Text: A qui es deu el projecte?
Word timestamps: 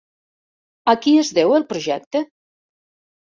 A 0.93 0.95
qui 1.03 1.13
es 1.23 1.29
deu 1.39 1.53
el 1.59 1.67
projecte? 1.75 2.23